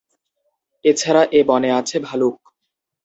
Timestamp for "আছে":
1.71-1.97